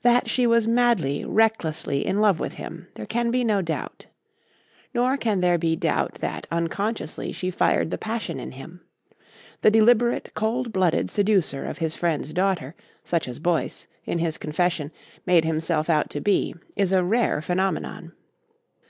[0.00, 4.06] That she was madly, recklessly in love with him there can be no doubt.
[4.94, 8.80] Nor can there be doubt that unconsciously she fired the passion in him.
[9.60, 14.90] The deliberate, cold blooded seducer of his friend's daughter, such as Boyce, in his confession,
[15.26, 18.12] made himself out to be, is a rare phenomenon.